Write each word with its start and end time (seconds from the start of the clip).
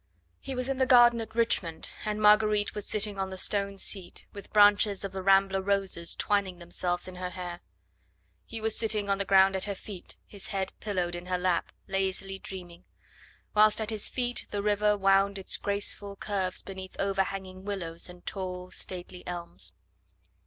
He 0.39 0.55
was 0.55 0.67
in 0.67 0.79
the 0.79 0.87
garden 0.87 1.21
at 1.21 1.35
Richmond, 1.35 1.91
and 2.05 2.19
Marguerite 2.19 2.73
was 2.73 2.87
sitting 2.87 3.19
on 3.19 3.29
the 3.29 3.37
stone 3.37 3.77
seat, 3.77 4.25
with 4.33 4.51
branches 4.51 5.03
of 5.03 5.11
the 5.11 5.21
rambler 5.21 5.61
roses 5.61 6.15
twining 6.15 6.57
themselves 6.57 7.07
in 7.07 7.17
her 7.17 7.29
hair. 7.29 7.59
He 8.43 8.59
was 8.59 8.75
sitting 8.75 9.11
on 9.11 9.19
the 9.19 9.25
ground 9.25 9.55
at 9.55 9.65
her 9.65 9.75
feet, 9.75 10.17
his 10.25 10.47
head 10.47 10.73
pillowed 10.79 11.13
in 11.13 11.27
her 11.27 11.37
lap, 11.37 11.71
lazily 11.87 12.39
dreaming 12.39 12.85
whilst 13.53 13.79
at 13.79 13.91
his 13.91 14.09
feet 14.09 14.47
the 14.49 14.63
river 14.63 14.97
wound 14.97 15.37
its 15.37 15.55
graceful 15.55 16.15
curves 16.15 16.63
beneath 16.63 16.95
overhanging 16.97 17.63
willows 17.63 18.09
and 18.09 18.25
tall 18.25 18.71
stately 18.71 19.21
elms. 19.27 19.71